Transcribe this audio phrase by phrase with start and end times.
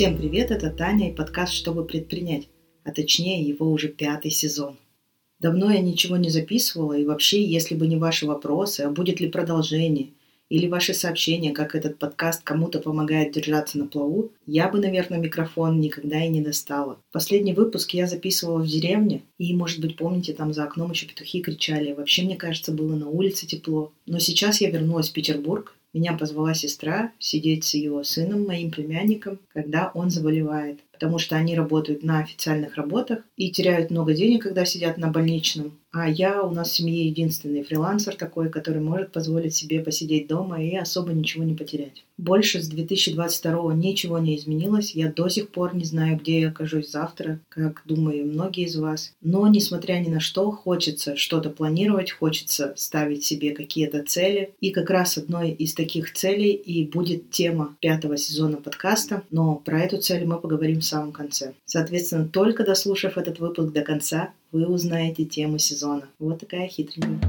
[0.00, 2.48] Всем привет, это Таня и подкаст «Чтобы предпринять»,
[2.84, 4.78] а точнее его уже пятый сезон.
[5.40, 9.28] Давно я ничего не записывала, и вообще, если бы не ваши вопросы, а будет ли
[9.28, 10.08] продолжение,
[10.48, 15.82] или ваши сообщения, как этот подкаст кому-то помогает держаться на плаву, я бы, наверное, микрофон
[15.82, 16.98] никогда и не достала.
[17.12, 21.42] Последний выпуск я записывала в деревне, и, может быть, помните, там за окном еще петухи
[21.42, 21.92] кричали.
[21.92, 23.92] Вообще, мне кажется, было на улице тепло.
[24.06, 29.38] Но сейчас я вернулась в Петербург, меня позвала сестра сидеть с ее сыном, моим племянником,
[29.52, 34.64] когда он заболевает, потому что они работают на официальных работах и теряют много денег, когда
[34.64, 35.79] сидят на больничном.
[35.92, 40.62] А я у нас в семье единственный фрилансер такой, который может позволить себе посидеть дома
[40.62, 42.04] и особо ничего не потерять.
[42.16, 44.94] Больше с 2022 ничего не изменилось.
[44.94, 49.14] Я до сих пор не знаю, где я окажусь завтра, как думаю многие из вас.
[49.22, 54.52] Но, несмотря ни на что, хочется что-то планировать, хочется ставить себе какие-то цели.
[54.60, 59.22] И как раз одной из таких целей и будет тема пятого сезона подкаста.
[59.30, 61.54] Но про эту цель мы поговорим в самом конце.
[61.64, 66.08] Соответственно, только дослушав этот выпуск до конца, вы узнаете тему сезона.
[66.18, 67.20] Вот такая хитренькая.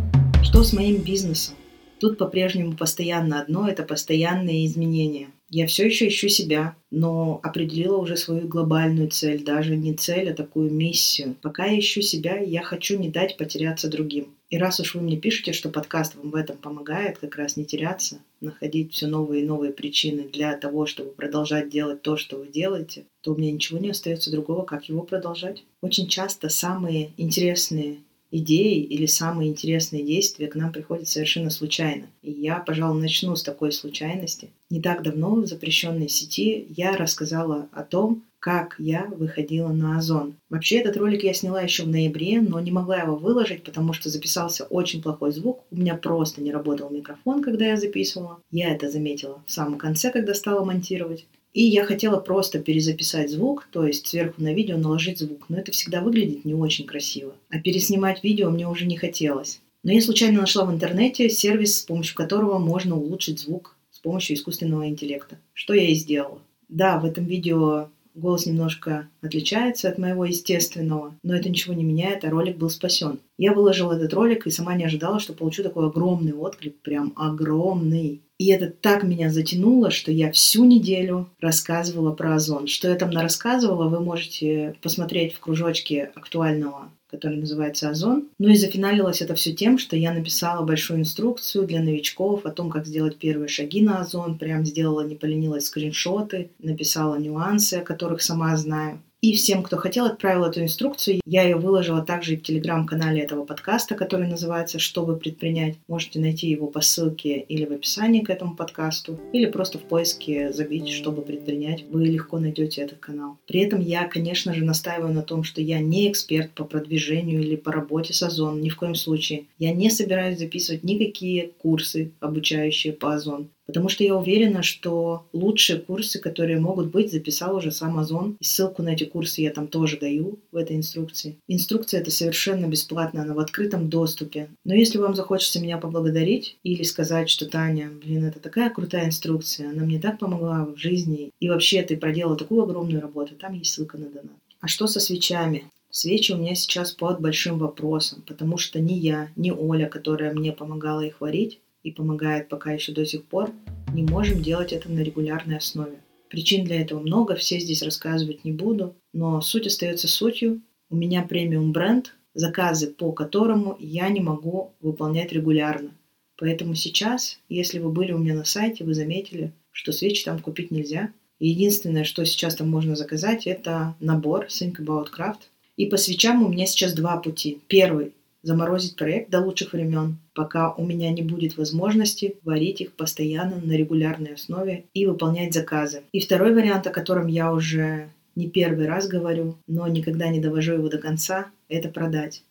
[0.43, 1.55] Что с моим бизнесом?
[1.99, 5.29] Тут по-прежнему постоянно одно– это постоянные изменения.
[5.49, 10.33] Я все еще ищу себя, но определила уже свою глобальную цель, даже не цель, а
[10.33, 11.35] такую миссию.
[11.41, 14.29] Пока я ищу себя, я хочу не дать потеряться другим.
[14.51, 17.63] И раз уж вы мне пишете, что подкаст вам в этом помогает, как раз не
[17.63, 22.47] теряться, находить все новые и новые причины для того, чтобы продолжать делать то, что вы
[22.47, 25.63] делаете, то у меня ничего не остается другого, как его продолжать.
[25.81, 27.99] Очень часто самые интересные
[28.31, 32.07] идеи или самые интересные действия к нам приходят совершенно случайно.
[32.23, 34.49] И я, пожалуй, начну с такой случайности.
[34.69, 40.33] Не так давно в запрещенной сети я рассказала о том, как я выходила на Озон.
[40.49, 44.09] Вообще этот ролик я сняла еще в ноябре, но не могла его выложить, потому что
[44.09, 45.63] записался очень плохой звук.
[45.69, 48.39] У меня просто не работал микрофон, когда я записывала.
[48.49, 51.27] Я это заметила в самом конце, когда стала монтировать.
[51.53, 55.71] И я хотела просто перезаписать звук, то есть сверху на видео наложить звук, но это
[55.71, 57.35] всегда выглядит не очень красиво.
[57.49, 59.59] А переснимать видео мне уже не хотелось.
[59.83, 64.35] Но я случайно нашла в интернете сервис, с помощью которого можно улучшить звук с помощью
[64.35, 65.37] искусственного интеллекта.
[65.53, 66.41] Что я и сделала.
[66.69, 72.23] Да, в этом видео голос немножко отличается от моего естественного, но это ничего не меняет,
[72.23, 73.19] а ролик был спасен.
[73.37, 78.21] Я выложила этот ролик и сама не ожидала, что получу такой огромный отклик, прям огромный.
[78.37, 82.67] И это так меня затянуло, что я всю неделю рассказывала про озон.
[82.67, 88.29] Что я там рассказывала, вы можете посмотреть в кружочке актуального который называется «Озон».
[88.39, 92.69] Ну и зафиналилось это все тем, что я написала большую инструкцию для новичков о том,
[92.69, 94.37] как сделать первые шаги на Озон.
[94.37, 99.01] Прям сделала, не поленилась, скриншоты, написала нюансы, о которых сама знаю.
[99.21, 101.21] И всем, кто хотел, отправил эту инструкцию.
[101.27, 105.77] Я ее выложила также и в телеграм-канале этого подкаста, который называется «Что вы предпринять?».
[105.87, 110.51] Можете найти его по ссылке или в описании к этому подкасту, или просто в поиске
[110.51, 111.85] забить «Чтобы предпринять».
[111.91, 113.37] Вы легко найдете этот канал.
[113.45, 117.55] При этом я, конечно же, настаиваю на том, что я не эксперт по продвижению или
[117.55, 119.45] по работе с Озон, ни в коем случае.
[119.59, 123.49] Я не собираюсь записывать никакие курсы, обучающие по Озон.
[123.71, 128.35] Потому что я уверена, что лучшие курсы, которые могут быть, записал уже сам Озон.
[128.41, 131.37] И ссылку на эти курсы я там тоже даю в этой инструкции.
[131.47, 134.49] Инструкция это совершенно бесплатно, она в открытом доступе.
[134.65, 139.69] Но если вам захочется меня поблагодарить или сказать, что Таня, блин, это такая крутая инструкция,
[139.69, 143.73] она мне так помогла в жизни, и вообще ты проделала такую огромную работу, там есть
[143.73, 144.35] ссылка на донат.
[144.59, 145.63] А что со свечами?
[145.89, 150.51] Свечи у меня сейчас под большим вопросом, потому что ни я, ни Оля, которая мне
[150.51, 153.51] помогала их варить, и помогает пока еще до сих пор,
[153.93, 156.01] не можем делать это на регулярной основе.
[156.29, 160.61] Причин для этого много, все здесь рассказывать не буду, но суть остается сутью.
[160.89, 165.91] У меня премиум бренд, заказы по которому я не могу выполнять регулярно.
[166.37, 170.71] Поэтому сейчас, если вы были у меня на сайте, вы заметили, что свечи там купить
[170.71, 171.11] нельзя.
[171.39, 175.41] Единственное, что сейчас там можно заказать, это набор Think About Craft.
[175.75, 177.59] И по свечам у меня сейчас два пути.
[177.67, 183.57] Первый заморозить проект до лучших времен, пока у меня не будет возможности варить их постоянно
[183.57, 186.03] на регулярной основе и выполнять заказы.
[186.11, 190.73] И второй вариант, о котором я уже не первый раз говорю, но никогда не довожу
[190.73, 192.43] его до конца, это продать.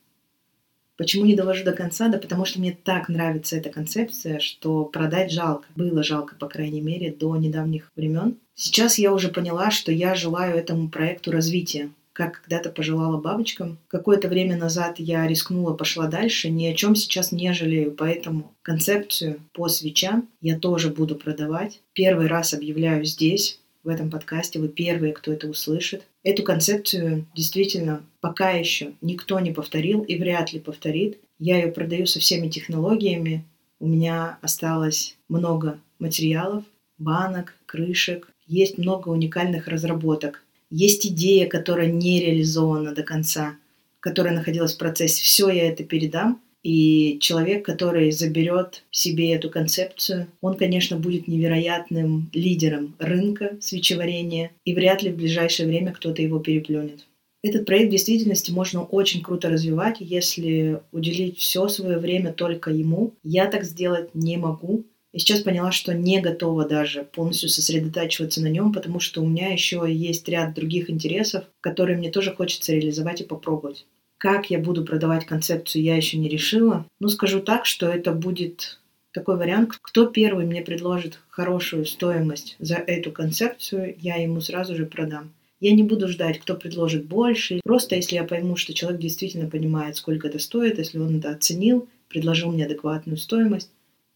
[0.96, 2.08] Почему не довожу до конца?
[2.08, 5.66] Да потому что мне так нравится эта концепция, что продать жалко.
[5.74, 8.36] Было жалко, по крайней мере, до недавних времен.
[8.54, 11.88] Сейчас я уже поняла, что я желаю этому проекту развития
[12.20, 13.78] как когда-то пожелала бабочкам.
[13.88, 19.40] Какое-то время назад я рискнула, пошла дальше, ни о чем сейчас не жалею, поэтому концепцию
[19.54, 21.80] по свечам я тоже буду продавать.
[21.94, 26.02] Первый раз объявляю здесь, в этом подкасте, вы первые, кто это услышит.
[26.22, 31.18] Эту концепцию действительно пока еще никто не повторил и вряд ли повторит.
[31.38, 33.46] Я ее продаю со всеми технологиями.
[33.78, 36.64] У меня осталось много материалов,
[36.98, 43.56] банок, крышек, есть много уникальных разработок, есть идея, которая не реализована до конца,
[44.00, 45.22] которая находилась в процессе.
[45.22, 52.30] Все я это передам, и человек, который заберет себе эту концепцию, он, конечно, будет невероятным
[52.32, 57.06] лидером рынка свечеварения, и вряд ли в ближайшее время кто-то его переплюнет.
[57.42, 63.14] Этот проект в действительности можно очень круто развивать, если уделить все свое время только ему.
[63.22, 64.84] Я так сделать не могу.
[65.12, 69.48] И сейчас поняла, что не готова даже полностью сосредотачиваться на нем, потому что у меня
[69.48, 73.86] еще есть ряд других интересов, которые мне тоже хочется реализовать и попробовать.
[74.18, 76.86] Как я буду продавать концепцию, я еще не решила.
[77.00, 78.78] Но скажу так, что это будет
[79.12, 79.78] такой вариант.
[79.80, 85.32] Кто первый мне предложит хорошую стоимость за эту концепцию, я ему сразу же продам.
[85.58, 87.60] Я не буду ждать, кто предложит больше.
[87.64, 91.88] Просто если я пойму, что человек действительно понимает, сколько это стоит, если он это оценил,
[92.08, 93.70] предложил мне адекватную стоимость,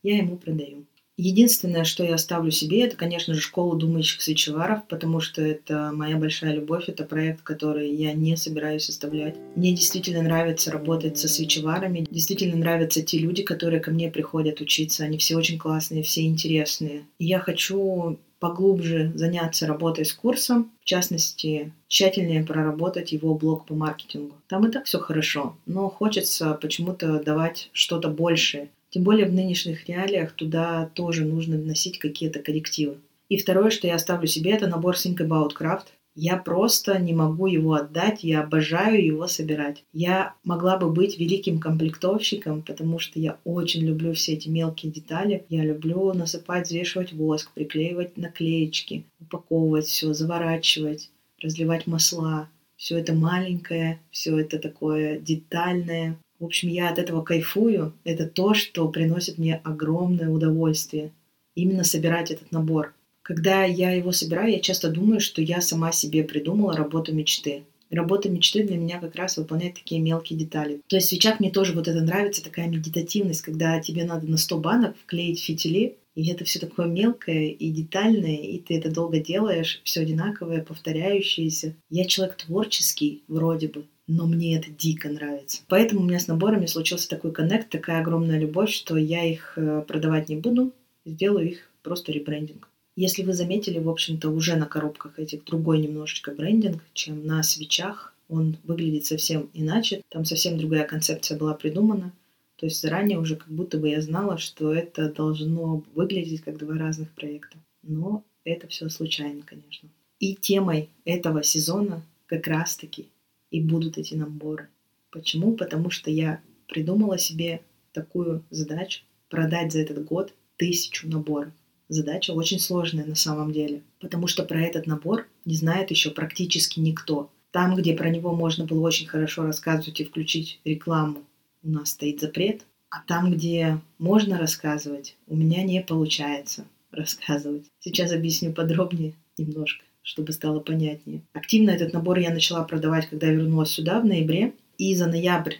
[0.05, 0.87] я ему продаю.
[1.17, 6.17] Единственное, что я оставлю себе, это, конечно же, школу думающих свечеваров, потому что это моя
[6.17, 9.37] большая любовь, это проект, который я не собираюсь оставлять.
[9.55, 15.05] Мне действительно нравится работать со свечеварами, действительно нравятся те люди, которые ко мне приходят учиться,
[15.05, 17.05] они все очень классные, все интересные.
[17.21, 23.75] И я хочу поглубже заняться работой с курсом, в частности, тщательнее проработать его блок по
[23.75, 24.35] маркетингу.
[24.49, 28.69] Там и так все хорошо, но хочется почему-то давать что-то большее.
[28.95, 32.99] Тем более в нынешних реалиях туда тоже нужно вносить какие-то коррективы.
[33.29, 35.87] И второе, что я оставлю себе, это набор Think About Craft.
[36.15, 39.83] Я просто не могу его отдать, я обожаю его собирать.
[39.93, 45.45] Я могла бы быть великим комплектовщиком, потому что я очень люблю все эти мелкие детали.
[45.49, 51.11] Я люблю насыпать, взвешивать воск, приклеивать наклеечки, упаковывать все, заворачивать,
[51.41, 52.49] разливать масла.
[52.77, 56.17] Все это маленькое, все это такое детальное.
[56.45, 57.95] В общем, я от этого кайфую.
[58.05, 61.11] Это то, что приносит мне огромное удовольствие.
[61.55, 62.93] Именно собирать этот набор.
[63.23, 67.63] Когда я его собираю, я часто думаю, что я сама себе придумала работу мечты.
[67.91, 70.83] Работа мечты для меня как раз выполняет такие мелкие детали.
[70.87, 74.37] То есть в свечах мне тоже вот это нравится, такая медитативность, когда тебе надо на
[74.37, 79.19] 100 банок вклеить фитили, и это все такое мелкое и детальное, и ты это долго
[79.19, 81.75] делаешь, все одинаковое, повторяющееся.
[81.91, 85.63] Я человек творческий, вроде бы, но мне это дико нравится.
[85.69, 89.83] Поэтому у меня с наборами случился такой коннект, такая огромная любовь, что я их э,
[89.87, 90.73] продавать не буду,
[91.05, 92.69] сделаю их просто ребрендинг.
[92.97, 98.15] Если вы заметили, в общем-то, уже на коробках этих другой немножечко брендинг, чем на свечах.
[98.29, 100.01] Он выглядит совсем иначе.
[100.09, 102.13] Там совсем другая концепция была придумана.
[102.57, 106.77] То есть заранее уже как будто бы я знала, что это должно выглядеть как два
[106.77, 107.59] разных проекта.
[107.83, 109.89] Но это все случайно, конечно.
[110.21, 113.09] И темой этого сезона как раз-таки
[113.51, 114.69] и будут эти наборы.
[115.11, 115.53] Почему?
[115.55, 117.61] Потому что я придумала себе
[117.93, 121.53] такую задачу продать за этот год тысячу наборов.
[121.89, 126.81] Задача очень сложная на самом деле, потому что про этот набор не знает еще практически
[126.81, 127.31] никто.
[127.51, 131.25] Там, где про него можно было очень хорошо рассказывать и включить рекламу,
[131.65, 132.63] у нас стоит запрет.
[132.91, 137.65] А там, где можно рассказывать, у меня не получается рассказывать.
[137.81, 141.23] Сейчас объясню подробнее немножко, чтобы стало понятнее.
[141.33, 144.53] Активно этот набор я начала продавать, когда вернулась сюда в ноябре.
[144.79, 145.57] И за ноябрь,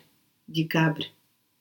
[0.47, 1.07] декабрь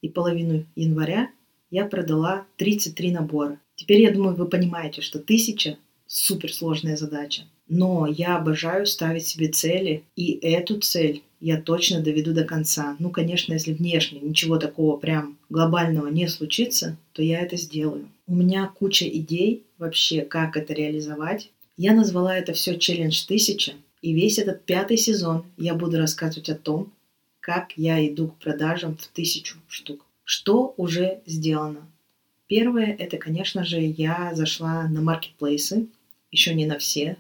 [0.02, 1.30] и половину января
[1.72, 3.60] я продала 33 набора.
[3.76, 7.44] Теперь, я думаю, вы понимаете, что тысяча– суперсложная задача.
[7.68, 12.96] Но я обожаю ставить себе цели, и эту цель я точно доведу до конца.
[13.00, 18.08] Ну, конечно, если внешне ничего такого прям глобального не случится, то я это сделаю.
[18.28, 21.52] У меня куча идей вообще, как это реализовать.
[21.76, 26.56] Я назвала это все челлендж тысяча, и весь этот пятый сезон я буду рассказывать о
[26.56, 26.94] том,
[27.42, 30.06] как я иду к продажам в тысячу штук.
[30.24, 31.90] Что уже сделано,
[32.48, 35.88] Первое, это, конечно же, я зашла на маркетплейсы,
[36.30, 37.18] еще не на все,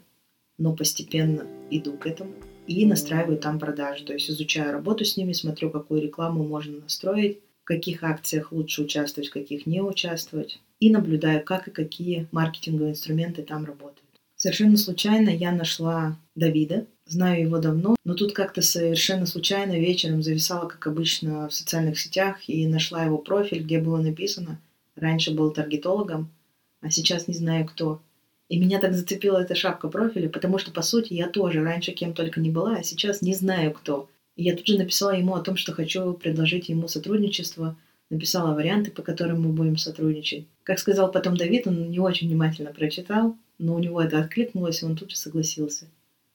[0.58, 2.34] но постепенно иду к этому
[2.68, 4.06] и настраиваю там продажи.
[4.06, 8.84] То есть изучаю работу с ними, смотрю, какую рекламу можно настроить, в каких акциях лучше
[8.84, 10.60] участвовать, в каких не участвовать.
[10.80, 14.02] И наблюдаю, как и какие маркетинговые инструменты там работают.
[14.36, 20.68] Совершенно случайно я нашла Давида, знаю его давно, но тут как-то совершенно случайно вечером зависала,
[20.68, 24.60] как обычно, в социальных сетях и нашла его профиль, где было написано–
[24.96, 26.30] Раньше был таргетологом,
[26.82, 28.02] а сейчас не знаю кто.
[28.50, 32.14] И меня так зацепила эта шапка профиля, потому что, по сути, я тоже раньше кем
[32.14, 34.10] только не была, а сейчас не знаю кто.
[34.36, 37.78] И я тут же написала ему о том, что хочу предложить ему сотрудничество,
[38.10, 40.46] написала варианты, по которым мы будем сотрудничать.
[40.64, 44.86] Как сказал потом Давид, он не очень внимательно прочитал, но у него это откликнулось, и
[44.86, 45.88] он тут же согласился.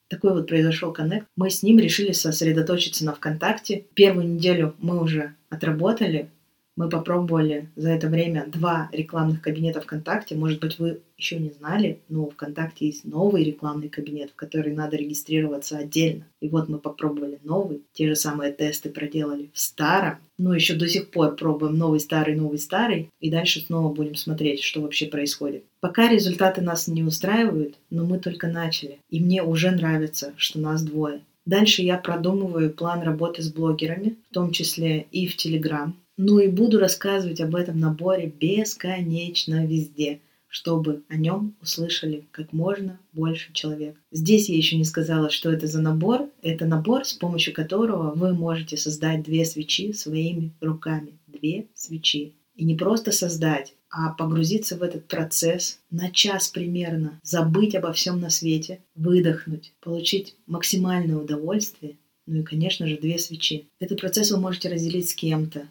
[0.08, 1.26] Такой вот произошел коннект.
[1.36, 3.84] Мы с ним решили сосредоточиться на ВКонтакте.
[3.94, 6.30] Первую неделю мы уже отработали,
[6.78, 10.36] Мы попробовали за это время два рекламных кабинета ВКонтакте.
[10.36, 14.96] Может быть, вы еще не знали, но ВКонтакте есть новый рекламный кабинет, в который надо
[14.96, 16.28] регистрироваться отдельно.
[16.38, 20.86] И вот мы попробовали новый, те же самые тесты проделали в старом, но еще до
[20.86, 25.64] сих пор пробуем новый, старый, новый, старый, и дальше снова будем смотреть, что вообще происходит.
[25.80, 30.84] Пока результаты нас не устраивают, но мы только начали, и мне уже нравится, что нас
[30.84, 31.22] двое.
[31.44, 35.96] Дальше я продумываю план работы с блогерами, в том числе и в Телеграм.
[36.20, 42.98] Ну и буду рассказывать об этом наборе бесконечно везде, чтобы о нем услышали как можно
[43.12, 43.94] больше человек.
[44.10, 46.28] Здесь я еще не сказала, что это за набор.
[46.42, 51.12] Это набор, с помощью которого вы можете создать две свечи своими руками.
[51.28, 52.34] Две свечи.
[52.56, 58.18] И не просто создать, а погрузиться в этот процесс на час примерно, забыть обо всем
[58.18, 61.96] на свете, выдохнуть, получить максимальное удовольствие,
[62.26, 63.68] ну и, конечно же, две свечи.
[63.78, 65.68] Этот процесс вы можете разделить с кем-то,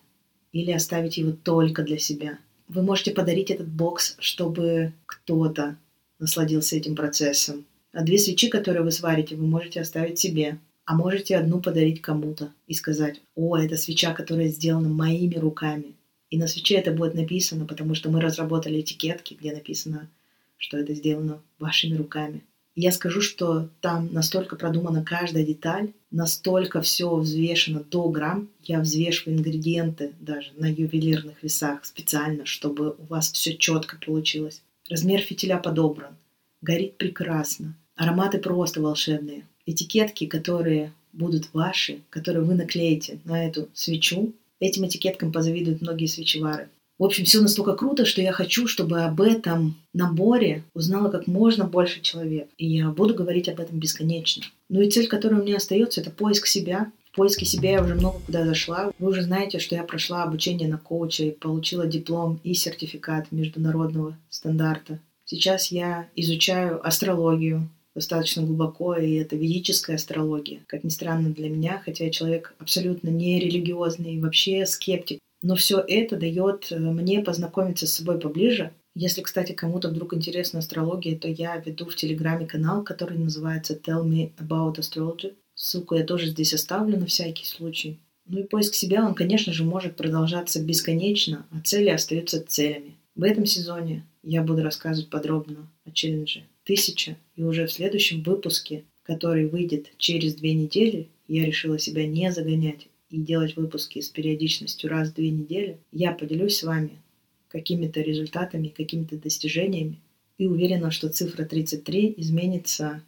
[0.51, 2.39] или оставить его только для себя.
[2.67, 5.77] Вы можете подарить этот бокс, чтобы кто-то
[6.19, 7.65] насладился этим процессом.
[7.93, 10.59] А две свечи, которые вы сварите, вы можете оставить себе.
[10.85, 15.95] А можете одну подарить кому-то и сказать, о, это свеча, которая сделана моими руками.
[16.29, 20.09] И на свече это будет написано, потому что мы разработали этикетки, где написано,
[20.57, 22.43] что это сделано вашими руками.
[22.79, 28.49] Я скажу, что там настолько продумана каждая деталь, настолько все взвешено до грамм.
[28.61, 34.61] Я взвешиваю ингредиенты даже на ювелирных весах специально, чтобы у вас все четко получилось.
[34.91, 36.15] Размер фитиля подобран.
[36.61, 37.73] Горит прекрасно.
[37.95, 39.47] Ароматы просто волшебные.
[39.65, 46.69] Этикетки, которые будут ваши, которые вы наклеите на эту свечу, этим этикеткам позавидуют многие свечевары.
[46.97, 51.65] В общем, все настолько круто, что я хочу, чтобы об этом наборе узнало как можно
[51.65, 52.49] больше человек.
[52.57, 54.43] И я буду говорить об этом бесконечно.
[54.69, 56.91] Ну и цель, которая у меня остается, это поиск себя.
[57.11, 58.91] В поиске себя я уже много куда зашла.
[58.97, 64.17] Вы уже знаете, что я прошла обучение на коуча и получила диплом и сертификат международного
[64.29, 64.99] стандарта.
[65.25, 70.61] Сейчас я изучаю астрологию, достаточно глубоко, и это ведическая астрология.
[70.67, 75.19] Как ни странно для меня, хотя я человек абсолютно не религиозный вообще скептик.
[75.47, 78.73] Но все это дает э, мне познакомиться с собой поближе.
[78.95, 84.03] Если, кстати, кому-то вдруг интересна астрология, то я веду в Телеграме канал, который называется Tell
[84.05, 85.35] Me About Astrology.
[85.55, 87.97] Ссылку я тоже здесь оставлю на всякий случай.
[88.25, 92.97] Ну и поиск себя, он, конечно же, может продолжаться бесконечно, а цели остаются целями.
[93.15, 98.83] В этом сезоне я буду рассказывать подробно о челлендже «Тысяча», и уже в следующем выпуске,
[99.03, 104.89] который выйдет через две недели, я решила себя не загонять и делать выпуски с периодичностью
[104.89, 107.01] раз в две недели, я поделюсь с вами
[107.49, 109.99] какими-то результатами, какими-то достижениями
[110.37, 113.01] и уверена, что цифра 33 изменится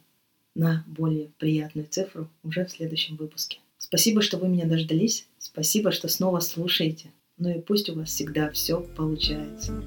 [0.54, 3.58] на более приятную цифру уже в следующем выпуске.
[3.78, 5.26] Спасибо, что вы меня дождались.
[5.38, 7.10] Спасибо, что снова слушаете.
[7.38, 9.82] Ну и пусть у вас всегда все получается.